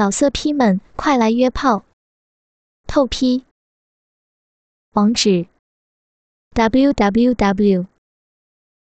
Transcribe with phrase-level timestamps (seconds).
[0.00, 1.84] 老色批们，快来约炮！
[2.86, 3.44] 透批。
[4.92, 5.46] 网址。
[6.54, 7.86] ：w w w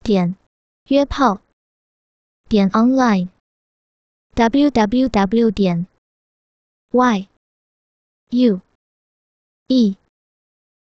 [0.04, 0.36] 点
[0.84, 1.40] 约炮。
[2.48, 3.28] 点 online
[4.34, 5.88] w w w 点
[6.92, 7.29] y
[8.29, 8.61] u
[9.67, 9.97] e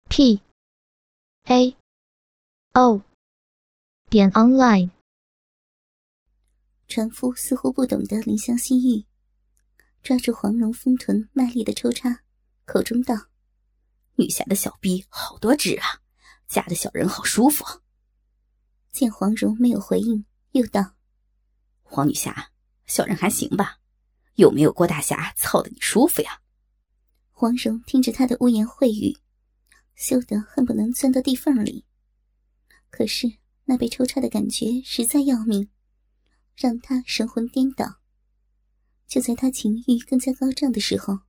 [0.09, 0.41] p
[1.47, 1.77] a
[2.75, 3.03] o
[4.09, 4.91] 点 online。
[6.87, 9.05] 船夫似乎不懂得怜香惜玉，
[10.05, 12.21] 抓住黄蓉丰臀，卖力的抽插，
[12.67, 13.29] 口中道。
[14.17, 16.03] 女侠的小臂好多指啊，
[16.47, 17.65] 夹的小人好舒服。
[18.93, 20.97] 见黄蓉没有回应，又道
[21.83, 22.51] ：“黄女侠，
[22.85, 23.79] 小人还行吧？
[24.35, 26.43] 有没有郭大侠操的你舒服呀？”
[27.33, 29.17] 黄蓉听着他的污言秽语，
[29.95, 31.87] 羞得恨不能钻到地缝里。
[32.91, 35.71] 可是那被抽插的感觉实在要命，
[36.55, 38.01] 让他神魂颠倒。
[39.07, 41.21] 就在他情欲更加高涨的时候。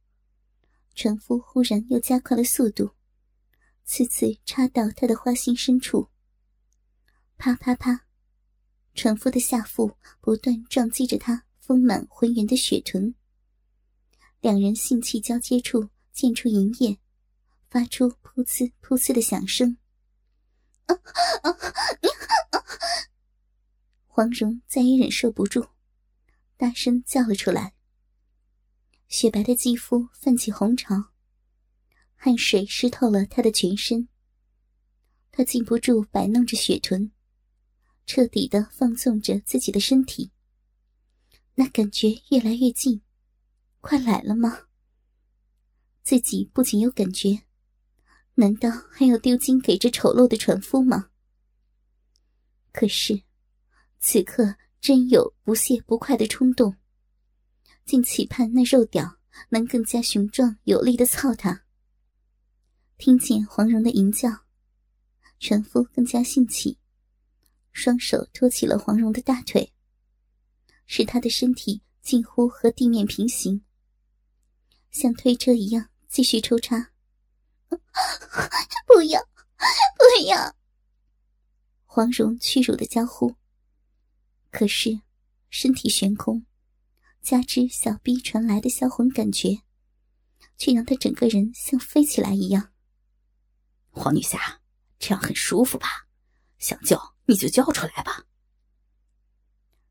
[0.94, 2.92] 船夫忽然又加快了速度，
[3.84, 6.10] 次次插到他的花心深处。
[7.38, 8.06] 啪啪啪，
[8.94, 13.14] 船夫的下腹不断撞击着他丰满浑圆的雪臀。
[14.40, 16.98] 两人性器交接处溅出银液，
[17.70, 19.78] 发出噗呲噗呲的响声。
[24.08, 25.68] 黄蓉再也忍受不住，
[26.58, 27.74] 大声叫了出来。
[29.08, 31.12] 雪白的肌肤泛起红潮，
[32.16, 34.08] 汗水湿透了他的全身。
[35.32, 37.12] 他禁不住摆弄着雪臀，
[38.06, 40.32] 彻底的放纵着自己的身体。
[41.56, 43.02] 那感觉越来越近，
[43.82, 44.68] 快来了吗？
[46.04, 47.44] 自己不仅有感觉，
[48.36, 51.10] 难道还要丢金给这丑陋的船夫吗？
[52.72, 53.24] 可是，
[54.00, 56.76] 此刻真有不屑不快的冲动。
[57.86, 59.18] 竟期盼那肉屌
[59.50, 61.64] 能更加雄壮有力的操他。
[63.00, 64.30] 听见黄蓉的淫叫，
[65.40, 66.78] 船夫更加兴起，
[67.72, 69.74] 双手托起了黄蓉的大腿，
[70.86, 73.66] 使她的身体近乎和地面平行，
[74.92, 76.92] 像推车一样继续抽插。
[78.86, 79.20] 不要，
[79.98, 80.56] 不要！
[81.86, 83.36] 黄蓉屈辱的娇呼。
[84.58, 85.02] 可是，
[85.50, 86.46] 身体悬空。
[87.22, 89.64] 加之小臂传来的销魂感觉，
[90.56, 92.72] 却让他整个人像飞起来一样。
[93.90, 94.62] 黄女侠，
[94.98, 96.08] 这样很舒服吧？
[96.58, 98.28] 想叫你就叫出来吧。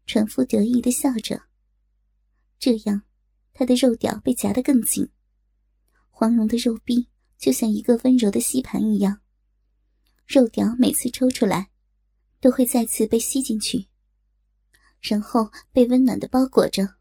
[0.06, 1.42] 船夫得意的笑着。
[2.58, 3.02] 这样，
[3.52, 5.10] 他的肉屌被夹得更紧。
[6.08, 9.20] 黄蓉的肉臂就像一个温柔的吸盘一样，
[10.26, 11.70] 肉屌每次抽出来，
[12.40, 13.88] 都会再次被吸进去，
[15.04, 16.94] 然后被温暖的包裹着。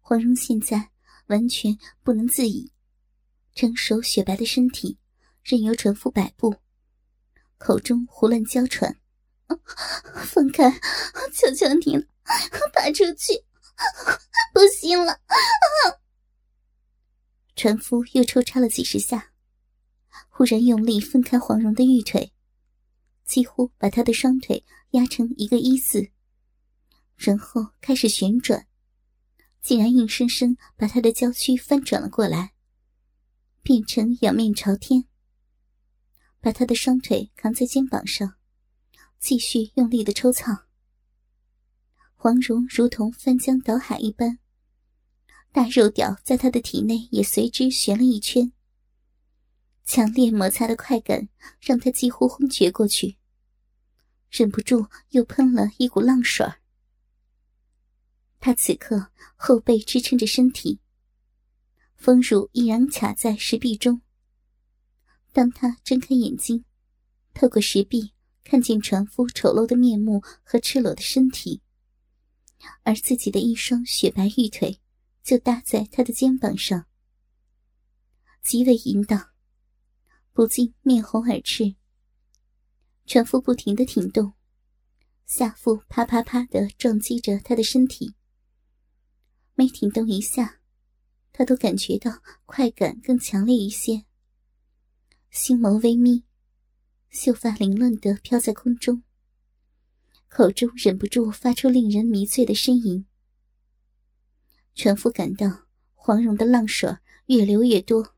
[0.00, 0.90] 黄蓉现在
[1.26, 2.72] 完全不能自已，
[3.54, 4.98] 成熟雪白的身体
[5.44, 6.56] 任由船夫摆布，
[7.58, 8.98] 口中胡乱娇喘
[10.24, 10.70] ：“放开，
[11.34, 12.04] 求求你了，
[12.72, 13.44] 爬出去，
[14.54, 15.20] 不行了！”
[17.54, 19.32] 船夫又抽插了几十下，
[20.30, 22.32] 忽然用力分开黄蓉的玉腿，
[23.26, 26.10] 几乎把她的双腿压成一个一字，
[27.22, 28.66] 然后开始旋转。
[29.60, 32.52] 竟然硬生生把他的娇躯翻转了过来，
[33.62, 35.04] 变成仰面朝天，
[36.40, 38.34] 把他的双腿扛在肩膀上，
[39.20, 40.64] 继续用力的抽操。
[42.16, 44.40] 黄蓉如同翻江倒海一般，
[45.52, 48.52] 大肉屌在他的体内也随之旋了一圈。
[49.84, 51.28] 强烈摩擦的快感
[51.60, 53.16] 让他几乎昏厥过去，
[54.28, 56.61] 忍不住又喷了一股浪水儿。
[58.44, 60.80] 他此刻后背支撑着身体，
[61.94, 64.02] 丰乳依然卡在石壁中。
[65.32, 66.64] 当他睁开眼睛，
[67.34, 71.62] 透过石壁看见船夫丑陋的面目和赤裸的身体，
[72.82, 74.80] 而自己的一双雪白玉腿
[75.22, 76.86] 就搭在他的肩膀上，
[78.42, 79.28] 极为淫荡，
[80.32, 81.76] 不禁面红耳赤。
[83.06, 84.32] 船夫不停的挺动，
[85.26, 88.16] 下腹啪啪啪的撞击着他的身体。
[89.62, 90.58] 每挺动一下，
[91.32, 94.06] 他都感觉到快感更强烈一些。
[95.30, 96.24] 星眸微眯，
[97.10, 99.04] 秀发凌乱的飘在空中，
[100.26, 103.06] 口中忍不住发出令人迷醉的呻吟。
[104.74, 108.16] 船夫感到黄蓉的浪水越流越多，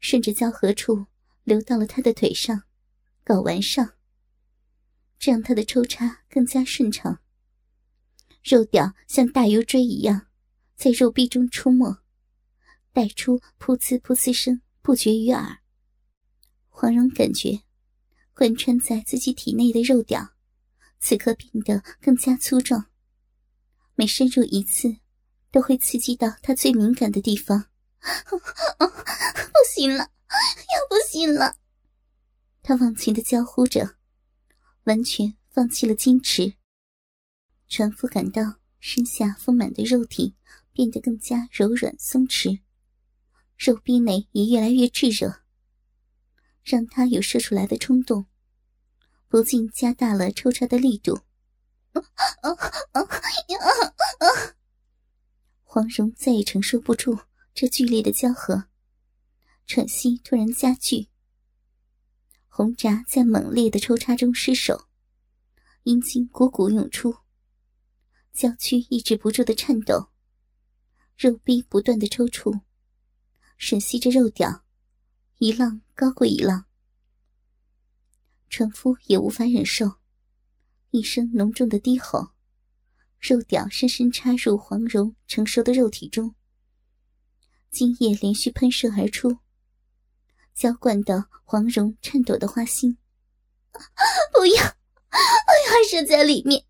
[0.00, 1.06] 顺着交合处
[1.44, 2.64] 流到了他的腿上、
[3.24, 3.94] 睾丸上，
[5.18, 7.20] 这让他的抽插更加顺畅。
[8.42, 10.26] 肉屌像大油锥一样。
[10.82, 11.96] 在肉壁中出没，
[12.92, 15.58] 带出噗呲噗呲声不绝于耳。
[16.68, 17.62] 黄蓉感觉，
[18.34, 20.30] 贯穿在自己体内的肉屌，
[20.98, 22.86] 此刻变得更加粗壮。
[23.94, 24.96] 每深入一次，
[25.52, 27.66] 都会刺激到她最敏感的地方。
[28.26, 28.40] 不
[29.76, 31.58] 行了，要不行了！
[32.60, 33.98] 她忘情的娇呼着，
[34.82, 36.54] 完全放弃了矜持。
[37.68, 40.34] 船夫感到身下丰满的肉体
[40.72, 42.60] 变得更加柔软松弛，
[43.56, 45.42] 肉壁内也越来越炙热，
[46.62, 48.26] 让他有射出来的冲动，
[49.28, 51.20] 不禁加大了抽插的力度。
[55.62, 57.18] 黄蓉再也承受不住
[57.54, 58.64] 这剧烈的交合，
[59.66, 61.08] 喘息突然加剧，
[62.48, 64.86] 红札在猛烈的抽插中失手，
[65.84, 67.16] 阴茎汩汩涌出。
[68.32, 70.11] 娇躯抑制不住的颤抖，
[71.16, 72.62] 肉壁不断的抽搐，
[73.58, 74.64] 吮吸着肉屌，
[75.38, 76.66] 一浪高过一浪。
[78.48, 79.98] 船夫也无法忍受，
[80.90, 82.32] 一声浓重的低吼，
[83.18, 86.34] 肉屌深深插入黄蓉成熟的肉体中，
[87.70, 89.38] 精液连续喷射而出，
[90.54, 92.98] 浇灌的黄蓉颤抖的花心。
[94.34, 96.62] 不要，我要射在里面。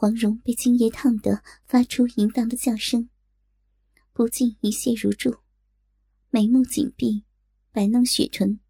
[0.00, 3.10] 黄蓉被精液烫得发出淫荡的叫声，
[4.14, 5.40] 不禁一泻如注，
[6.30, 7.26] 眉目紧闭，
[7.70, 8.60] 摆弄雪唇，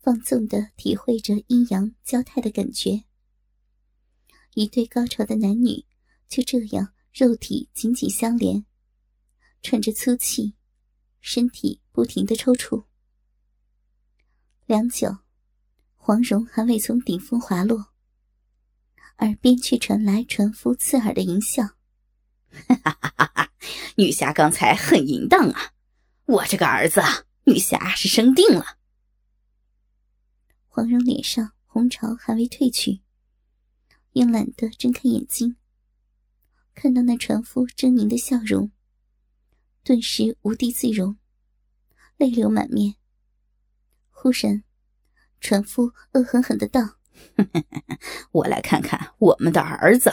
[0.00, 3.04] 放纵的体会着阴阳交泰的感觉。
[4.54, 5.84] 一对高潮的男女
[6.26, 8.66] 就这样肉体紧紧相连，
[9.62, 10.56] 喘着粗气，
[11.20, 12.86] 身体不停的抽搐。
[14.66, 15.18] 良久，
[15.94, 17.89] 黄蓉还未从顶峰滑落。
[19.18, 21.62] 耳边却传来船夫刺耳的淫笑
[22.66, 23.52] ：“哈哈哈哈哈！
[23.96, 25.72] 女侠刚才很淫荡啊，
[26.24, 27.02] 我这个儿子，
[27.44, 28.78] 女侠是生定了。”
[30.66, 33.00] 黄蓉脸上红潮还未褪去，
[34.14, 35.56] 慵懒的睁开眼睛，
[36.74, 38.70] 看到那船夫狰狞的笑容，
[39.84, 41.18] 顿时无地自容，
[42.16, 42.94] 泪流满面。
[44.10, 44.62] 忽然，
[45.40, 46.99] 船夫恶狠狠的道。
[48.32, 50.12] 我来看看我们的儿子，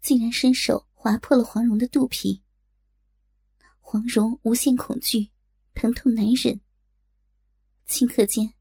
[0.00, 2.42] 竟然伸手划破了黄蓉的肚皮。
[3.80, 5.30] 黄蓉无限恐惧，
[5.74, 6.60] 疼痛难忍。
[7.86, 8.52] 顷刻间，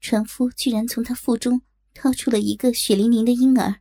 [0.00, 1.62] 船夫居然从他腹中
[1.94, 3.80] 掏出了一个血淋淋的婴儿，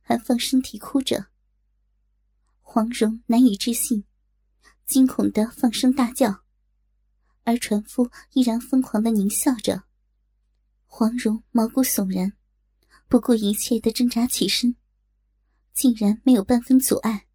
[0.00, 1.26] 还放身体哭着。
[2.60, 4.04] 黄蓉难以置信，
[4.86, 6.42] 惊恐的放声大叫，
[7.44, 9.84] 而船夫依然疯狂的狞笑着。
[10.96, 12.34] 黄蓉毛骨悚然，
[13.08, 14.76] 不顾一切的挣扎起身，
[15.72, 17.26] 竟然没有半分阻碍。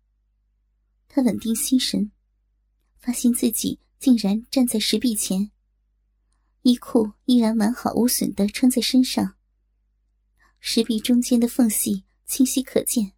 [1.10, 2.10] 她稳定心神，
[3.00, 5.52] 发现自己竟然站在石壁前，
[6.62, 9.36] 衣裤依然完好无损的穿在身上。
[10.62, 13.12] 石壁中间的缝隙清晰可见，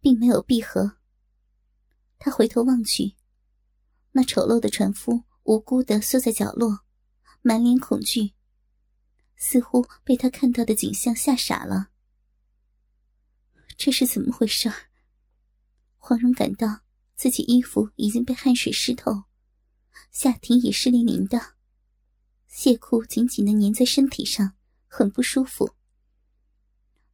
[0.00, 0.98] 并没有闭合。
[2.20, 3.16] 他回头望去，
[4.12, 6.84] 那丑陋的船夫无辜的缩在角落，
[7.42, 8.37] 满脸恐惧。
[9.38, 11.90] 似乎被他看到的景象吓傻了。
[13.76, 14.70] 这是怎么回事？
[15.96, 16.80] 黄蓉感到
[17.14, 19.24] 自己衣服已经被汗水湿透，
[20.10, 21.54] 下体也湿淋淋的，
[22.50, 25.74] 亵裤紧紧的粘在身体上，很不舒服。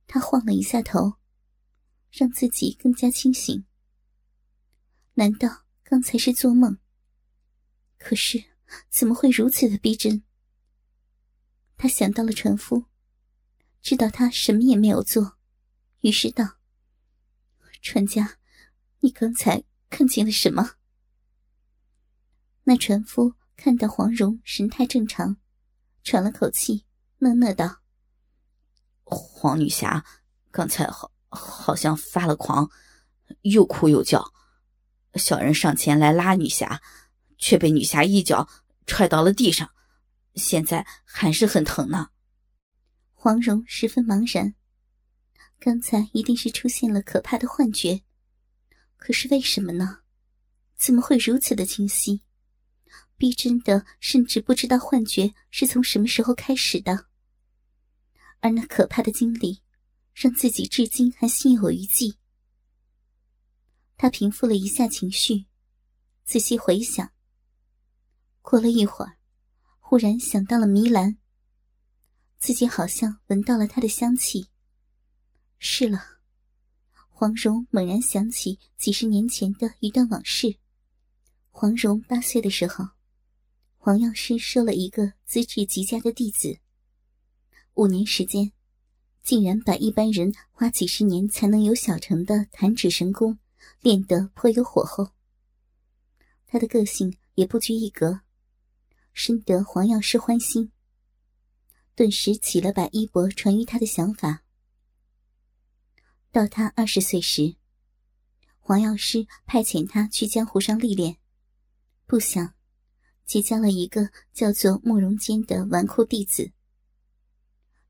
[0.07, 1.15] 她晃了一下头，
[2.11, 3.65] 让自己更加清醒。
[5.15, 6.79] 难道刚才是做梦？
[7.99, 8.43] 可是
[8.91, 10.24] 怎么会如此的逼真？
[11.85, 12.87] 他想到了船夫，
[13.83, 15.37] 知道他什么也没有做，
[16.01, 16.57] 于是道
[17.83, 18.39] ：“船家，
[19.01, 20.77] 你刚才看见了什么？”
[22.65, 25.37] 那船夫看到黄蓉神态正常，
[26.03, 26.87] 喘了口气，
[27.19, 27.83] 讷讷道
[29.05, 30.07] ：“黄女侠，
[30.51, 32.71] 刚才好好像发了狂，
[33.43, 34.33] 又哭又叫，
[35.17, 36.81] 小人上前来拉女侠，
[37.37, 38.49] 却被女侠一脚
[38.87, 39.71] 踹到了地上。”
[40.35, 42.11] 现在还是很疼呢。
[43.13, 44.55] 黄蓉十分茫然，
[45.59, 48.03] 刚才一定是出现了可怕的幻觉，
[48.97, 50.01] 可是为什么呢？
[50.77, 52.23] 怎么会如此的清晰、
[53.17, 57.07] 逼真的，甚至不知道幻觉是从什么时候开始的？
[58.41, 59.63] 而那可怕的经历，
[60.13, 62.19] 让自己至今还心有余悸。
[63.97, 65.47] 他平复了一下情绪，
[66.25, 67.13] 仔细回想。
[68.43, 69.17] 过了一会儿。
[69.95, 71.19] 忽然想到了迷兰，
[72.41, 74.49] 自己好像闻到了她的香气。
[75.61, 76.05] 是了，
[77.09, 80.57] 黄蓉猛然想起几十年前的一段往事。
[81.53, 82.89] 黄蓉八岁的时候，
[83.77, 86.59] 黄药师收了一个资质极佳的弟子。
[87.75, 88.51] 五年时间，
[89.23, 93.39] 竟然把一般人花几十年才能有小成的弹指神功
[93.81, 95.11] 练得颇有火候。
[96.49, 98.23] 他的个性也不拘一格，
[99.15, 100.73] 深得黄药师欢心，
[101.95, 104.43] 顿时起了把衣钵传于他的想法。
[106.33, 107.55] 到他二十岁时，
[108.59, 111.17] 黄药师派遣他去江湖上历练，
[112.07, 112.55] 不想
[113.25, 116.51] 结交了一个叫做慕容坚的纨绔弟子。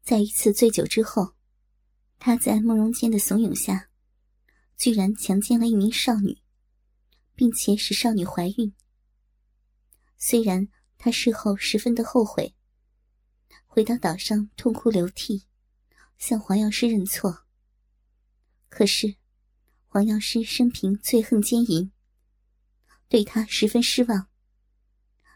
[0.02, 1.35] 在一次醉酒之后，
[2.19, 3.88] 他在慕容坚的怂恿下，
[4.76, 6.38] 居然强奸了一名少女，
[7.35, 8.75] 并且使少女怀孕。
[10.19, 12.55] 虽然他事后十分的后悔，
[13.67, 15.47] 回到岛上痛哭流涕，
[16.19, 17.45] 向黄药师认错。
[18.69, 19.17] 可是，
[19.87, 21.93] 黄药师生平最恨奸淫，
[23.09, 24.29] 对他十分失望。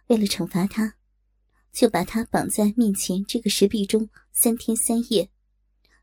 [0.07, 0.97] 为了惩罚他，
[1.71, 5.31] 就把他绑在面前这个石壁中三天三夜，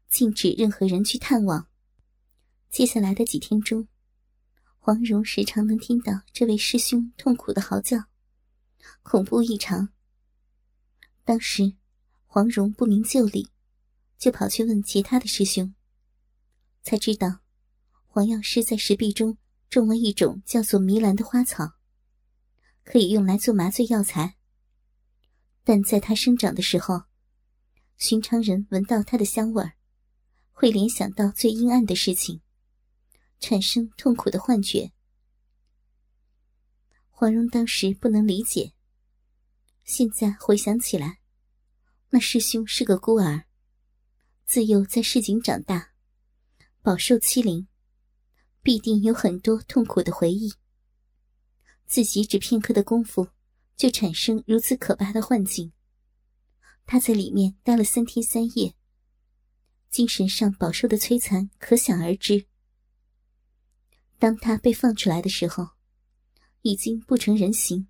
[0.08, 1.68] 禁止任何人去探望。
[2.70, 3.88] 接下来的几天中，
[4.80, 8.06] 黄蓉时常能听到这位师兄痛苦的嚎叫，
[9.04, 9.89] 恐怖异常。
[11.24, 11.75] 当时，
[12.25, 13.50] 黄蓉不明就里，
[14.18, 15.74] 就跑去问其他的师兄。
[16.84, 17.39] 才知道，
[18.06, 19.38] 黄药师在石壁中
[19.70, 21.74] 种了一种叫做迷兰的花草，
[22.84, 24.38] 可以用来做麻醉药材。
[25.63, 27.06] 但在它生长的时候，
[27.98, 29.74] 寻常人闻到它的香味儿，
[30.51, 32.42] 会联想到最阴暗的事情，
[33.39, 34.92] 产生痛苦的幻觉。
[37.10, 38.75] 黄蓉当时不能理解，
[39.86, 41.20] 现在回想起来，
[42.10, 43.44] 那师兄是个孤儿，
[44.44, 45.92] 自幼在市井长大。
[46.82, 47.68] 饱受欺凌，
[48.63, 50.56] 必定有很多痛苦的回忆。
[51.86, 53.30] 自己只片刻的功夫，
[53.77, 55.72] 就产生如此可怕的幻境。
[56.88, 58.75] 他在里面待了三天三夜，
[59.92, 62.48] 精神上饱受的摧残可想而知。
[64.18, 65.70] 当他被放出来的时候，
[66.63, 67.88] 已经不成人形，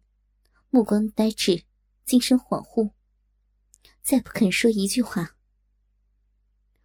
[0.69, 1.63] 目光呆滞，
[2.05, 2.91] 精神恍惚，
[4.01, 5.35] 再不肯说一句话。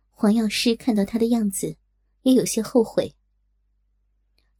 [0.09, 1.77] 黄药师看到他的样子。
[2.23, 3.17] 也有些后悔，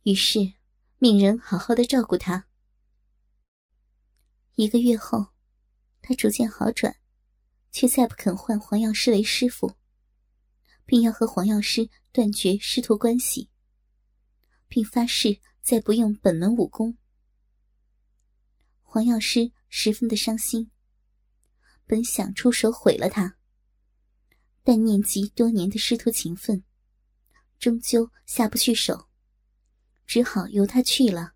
[0.05, 0.55] 于是
[0.97, 2.47] 命人好好的照顾他。
[4.55, 5.27] 一个月后，
[6.01, 6.97] 他逐渐好转，
[7.71, 9.75] 却再不肯唤黄药师为师傅，
[10.87, 13.51] 并要和黄药师断绝师徒关系，
[14.67, 16.97] 并发誓再不用本门武功。
[18.81, 20.71] 黄药师十分的伤心，
[21.87, 23.39] 本想出手毁了他，
[24.63, 26.63] 但念及多年的师徒情分。
[27.59, 29.09] 终究下不去手，
[30.07, 31.35] 只好由他去了。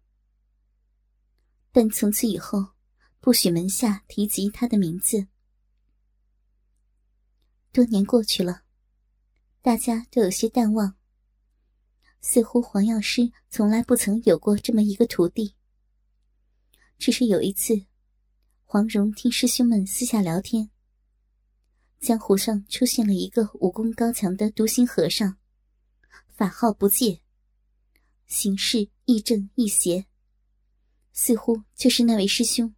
[1.71, 2.73] 但从此以后，
[3.21, 5.29] 不许门下提及他的名字。
[7.73, 8.63] 多年过去了，
[9.61, 10.97] 大家都有些淡忘，
[12.23, 15.55] 似乎黄药师从来不曾有过这么一个徒弟。
[16.97, 17.85] 只是有一次，
[18.75, 20.69] 黄蓉听师兄们私下聊天，
[22.01, 25.37] 江湖上出现了一个武功高强的独行和尚。
[26.33, 27.21] 法号不戒，
[28.27, 30.07] 行事亦正亦邪，
[31.13, 32.75] 似乎就是那位师兄。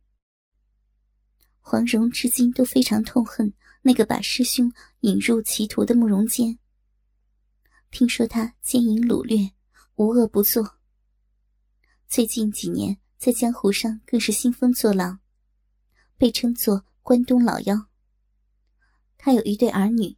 [1.61, 6.59] 黄蓉至今都非常痛恨那个把师兄引入歧途的慕容坚。
[7.91, 9.51] 听说他奸淫掳掠，
[9.95, 10.77] 无恶不作。
[12.07, 15.21] 最近几年在江湖上更是兴风作浪，
[16.17, 17.89] 被称作关东老妖。
[19.17, 20.17] 他有一对儿女，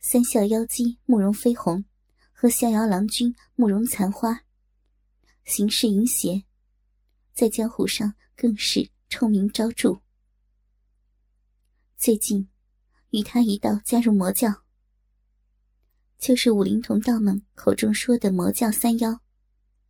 [0.00, 1.84] 三笑妖姬慕容飞鸿。
[2.32, 4.44] 和逍遥郎君慕容残花，
[5.44, 6.44] 行事淫邪，
[7.34, 10.00] 在江湖上更是臭名昭著。
[11.98, 12.48] 最近，
[13.10, 14.62] 与他一道加入魔教，
[16.18, 19.20] 就是武林同道们口中说的魔教三妖。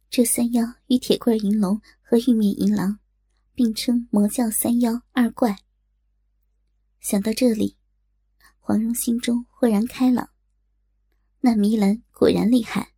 [0.08, 2.98] 这三妖与铁棍银龙和玉面银狼
[3.62, 5.58] 并称魔教三妖二怪。
[6.98, 7.76] 想到这里，
[8.58, 10.30] 黄蓉心中豁然开朗。
[11.40, 12.94] 那迷兰果然厉害，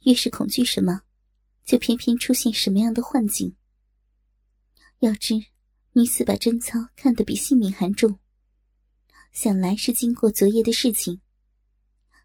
[0.00, 1.02] 越是恐惧什么，
[1.64, 3.54] 就偏偏出现什么样的幻境。
[4.98, 5.36] 要知
[5.92, 8.18] 女子把贞操看得比性命还重，
[9.30, 11.20] 想来是经过昨夜的事情。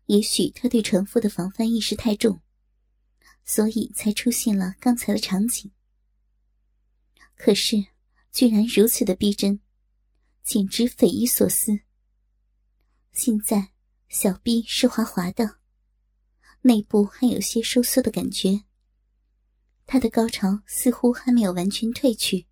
[0.07, 2.41] 也许她对船夫的防范意识太重，
[3.43, 5.71] 所以才出现了刚才的场景。
[7.35, 7.85] 可是，
[8.31, 9.59] 居然如此的逼真，
[10.43, 11.79] 简直匪夷所思。
[13.11, 13.71] 现在。
[14.07, 15.57] 小臂是滑滑的，
[16.61, 18.63] 内部还有些收缩的感觉。
[19.85, 22.45] 他的高潮似乎还没有完全褪去。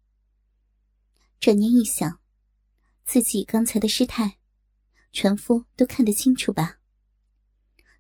[1.40, 2.20] 转念一想，
[3.06, 4.40] 自己刚才的失态，
[5.14, 6.80] 船夫都看得清楚吧？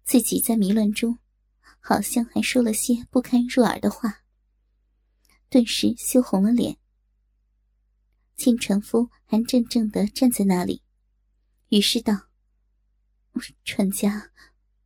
[0.03, 1.19] 自己在迷乱中，
[1.79, 4.22] 好像还说了些不堪入耳的话，
[5.53, 6.79] 顿时羞红了脸。
[8.35, 10.81] 见船夫还怔怔的站在那里，
[11.69, 12.29] 于是道
[13.63, 14.31] ：“船家，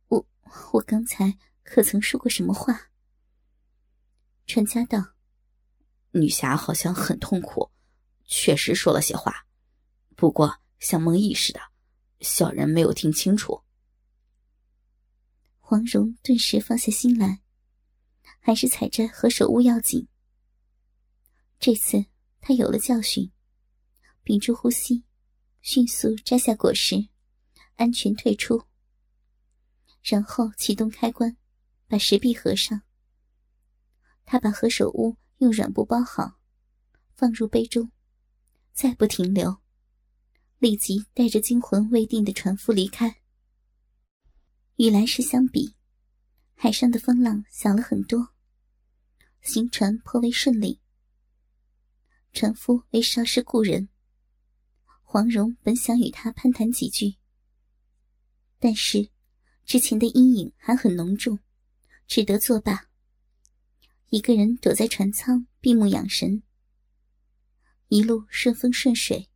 [0.08, 0.28] 我
[0.74, 2.90] 我刚才可曾说过什么话？”
[4.46, 5.14] 船家道
[6.12, 7.70] ：“女侠好像很痛苦，
[8.26, 9.46] 确实说了些话，
[10.16, 11.60] 不过像梦意似的，
[12.20, 13.62] 小人没有听清楚。”
[15.60, 17.40] 黄蓉顿时放下心来，
[18.38, 20.06] 还是踩着何首乌要紧。
[21.60, 22.06] 这次
[22.40, 23.32] 他有了教训，
[24.22, 25.04] 屏住呼吸，
[25.60, 27.08] 迅速摘下果实，
[27.74, 28.62] 安全退出，
[30.04, 31.36] 然后启动开关，
[31.88, 32.82] 把石壁合上。
[34.24, 36.38] 他把何首乌用软布包好，
[37.16, 37.90] 放入杯中，
[38.72, 39.58] 再不停留，
[40.58, 43.20] 立即带着惊魂未定的船夫离开。
[44.76, 45.74] 与来时相比，
[46.54, 48.28] 海上的风浪小了很多，
[49.40, 50.80] 行船颇为顺利。
[52.32, 53.88] 船夫为邵氏故人，
[55.02, 57.16] 黄蓉本想与他攀谈几句，
[58.58, 59.10] 但是
[59.64, 61.38] 之前的阴影还很浓重，
[62.06, 62.88] 只得作罢。
[64.10, 66.42] 一个人躲在船舱闭目养神，
[67.88, 69.28] 一路顺风顺水，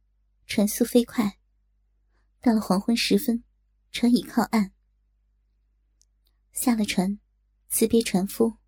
[0.46, 1.38] 船速飞快。
[2.40, 3.42] 到了黄昏时分，
[3.90, 4.72] 船已靠岸。
[6.52, 7.18] 下了船，
[7.68, 8.58] 辞别船夫。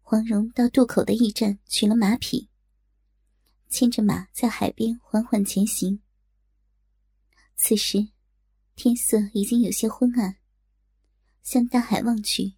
[0.00, 2.48] 黄蓉到渡口的驿站取了马匹，
[3.72, 6.02] 牵着马在海边缓缓前行。
[7.56, 8.08] 此时，
[8.74, 10.36] 天色已经有些昏暗，
[11.42, 12.52] 向大海望去。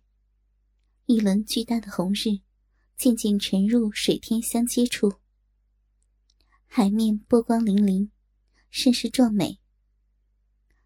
[1.06, 2.40] 一轮巨大的红日，
[2.96, 5.20] 渐渐沉入水天相接处。
[6.66, 8.10] 海面波光粼粼，
[8.68, 9.60] 甚是壮美。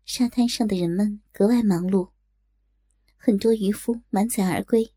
[0.04, 2.10] 沙滩上的人们格外忙碌，
[3.16, 4.92] 很多渔夫满载而归，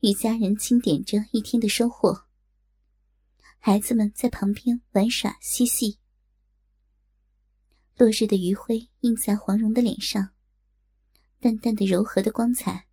[0.00, 2.25] 与家人清点着一天的收获。
[3.58, 5.98] 孩子们在旁边玩耍嬉戏。
[7.96, 10.30] 落日的余晖映在黄蓉的脸上，
[11.40, 12.86] 淡淡的柔和的光彩。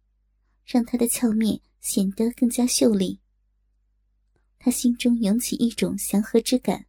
[0.66, 3.20] 让她的俏面显得更加秀丽。
[4.58, 6.86] 他心中涌起一种祥和之感。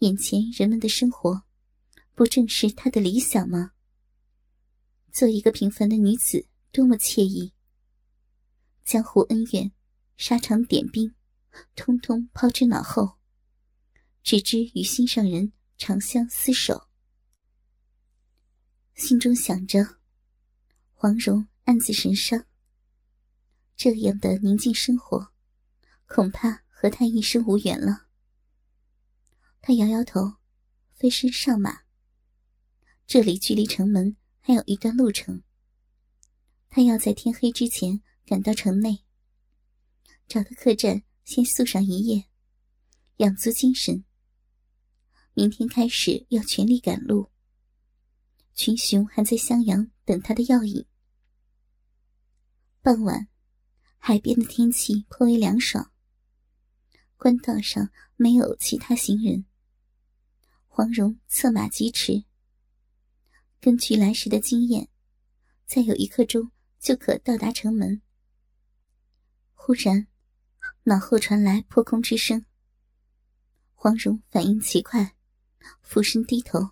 [0.00, 1.44] 眼前人们的生活，
[2.16, 3.70] 不正是他的理想吗？
[5.12, 7.52] 做一个平凡的女子，多么惬意！
[8.84, 9.70] 江湖恩怨、
[10.16, 11.14] 沙场点兵，
[11.74, 13.18] 通通抛之脑后，
[14.22, 16.88] 只知与心上人长相厮守。
[18.94, 19.98] 心中想着，
[20.94, 21.46] 黄蓉。
[21.64, 22.46] 暗自神伤。
[23.76, 25.32] 这样的宁静生活，
[26.06, 28.08] 恐怕和他一生无缘了。
[29.60, 30.38] 他摇摇头，
[30.92, 31.82] 飞身上马。
[33.06, 35.44] 这里距离城门还有一段路程。
[36.68, 39.04] 他要在天黑之前赶到城内，
[40.26, 42.24] 找到客栈先宿上一夜，
[43.18, 44.04] 养足精神。
[45.32, 47.30] 明天开始要全力赶路。
[48.52, 50.84] 群雄还在襄阳等他的药引。
[52.82, 53.28] 傍晚，
[53.98, 55.92] 海边的天气颇为凉爽。
[57.16, 59.44] 官道上没有其他行人。
[60.66, 62.24] 黄蓉策马疾驰。
[63.60, 64.88] 根据来时的经验，
[65.64, 68.02] 再有一刻钟就可到达城门。
[69.54, 70.08] 忽然，
[70.84, 72.44] 脑后传来破空之声。
[73.74, 75.14] 黄蓉反应奇快，
[75.82, 76.70] 俯身低头，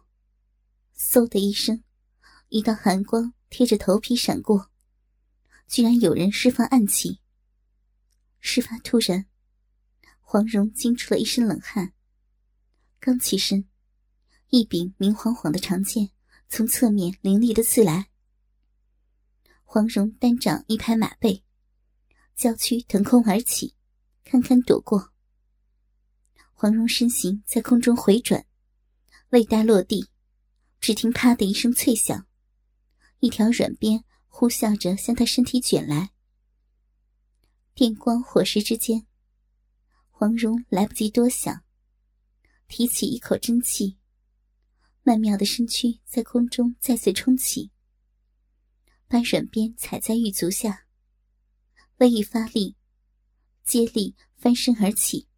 [0.97, 1.83] 嗖的一声，
[2.49, 4.71] 一道寒光贴着头皮闪过。
[5.67, 7.21] 居然有人释放暗器。
[8.41, 9.27] 事发突然，
[10.21, 11.93] 黄蓉惊出了一身冷汗。
[13.01, 13.69] 刚起身，
[14.49, 16.11] 一柄明晃晃的长剑
[16.49, 18.11] 从侧面凌厉的刺来。
[19.65, 21.45] 黄蓉单掌一拍马背，
[22.35, 23.75] 娇躯腾空而起，
[24.29, 25.13] 堪堪躲过。
[26.53, 28.47] 黄蓉身形在空中回转，
[29.31, 30.09] 未待落地，
[30.81, 32.27] 只听“啪”的一声脆响，
[33.21, 34.05] 一条软鞭。
[34.31, 36.13] 呼啸着向他身体卷来，
[37.75, 39.05] 电光火石之间，
[40.11, 41.65] 黄蓉来不及多想，
[42.69, 43.99] 提起一口真气，
[45.03, 47.73] 曼妙的身躯在空中再次冲起，
[49.09, 50.87] 把软鞭踩在玉足下，
[51.97, 52.77] 微一发力，
[53.69, 55.29] 接力翻身而起，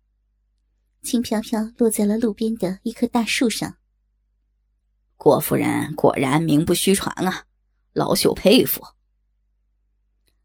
[1.03, 3.79] 轻飘飘落在了路边的一棵大树上。
[5.17, 7.49] 郭夫人果然名不虚传啊！
[7.93, 8.81] 老朽佩服。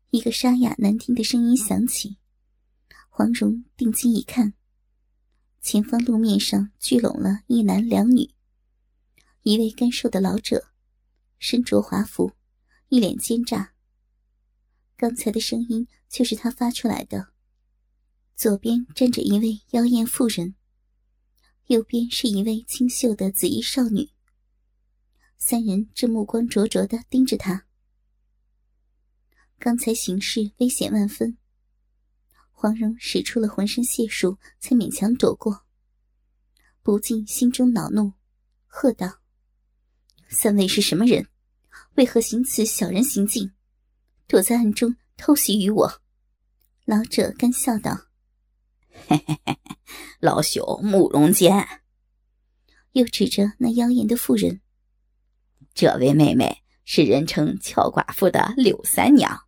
[0.09, 2.17] 一个沙哑难听的声音响起。
[3.07, 4.55] 黄蓉定睛一看，
[5.61, 8.33] 前方路面上聚拢了一男两女。
[9.43, 10.71] 一位干瘦的老者，
[11.37, 12.33] 身着华服，
[12.89, 13.73] 一脸奸诈。
[14.97, 17.34] 刚才的声音就是他发出来的。
[18.35, 20.55] 左边站着一位妖艳妇人，
[21.67, 24.09] 右边是一位清秀的紫衣少女。
[25.37, 27.65] 三人正目光灼灼的盯着他。
[29.57, 31.37] 刚才形势危险万分，
[32.51, 35.63] 黄蓉使出了浑身解数，才勉强躲过。
[36.83, 38.13] 不禁心中恼怒，
[38.65, 39.21] 喝道。
[40.27, 41.25] 三位是什么人？
[41.95, 43.53] 为何行此小人行径？
[44.27, 46.01] 躲在暗中偷袭于我？
[46.83, 48.04] 老者干笑道
[49.07, 49.77] ：“嘿嘿嘿嘿，
[50.19, 51.53] 老朽慕容坚。”
[52.93, 54.61] 又指着那妖艳的妇人
[55.75, 59.41] ：“这位妹妹是人称俏寡妇的柳三娘。”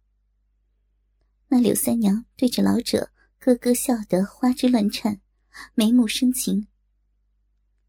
[1.50, 5.22] 那柳三娘对着老者咯咯笑得花枝乱颤，
[5.74, 6.68] 眉目生情。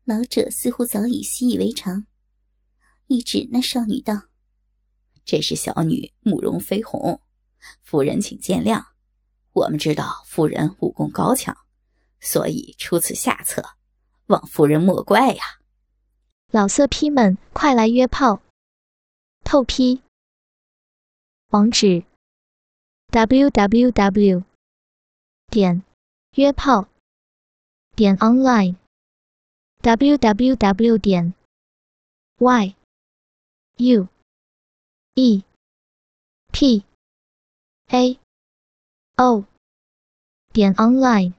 [0.05, 2.07] 老者似乎早已习以为常。
[3.09, 4.29] 一指那少女道
[5.25, 7.21] ：“这是小女慕容飞鸿，
[7.83, 8.85] 夫人请见谅。
[9.53, 11.57] 我们知道夫人武功高强，
[12.21, 13.63] 所以出此下策，
[14.27, 15.61] 望夫人莫怪呀。”
[16.51, 18.41] 老色批们，快来约炮！
[19.45, 20.03] 透批。
[21.51, 22.05] 网址
[23.11, 24.45] ：w w w.
[25.51, 25.83] 点
[26.35, 26.89] 约炮
[27.97, 28.77] 点 online
[29.81, 30.99] w w w.
[30.99, 31.33] 点
[32.39, 32.75] y
[33.79, 34.09] U
[35.15, 35.43] E
[36.53, 36.85] P
[37.89, 38.19] A
[39.19, 39.45] 哦
[40.53, 41.38] 点 online。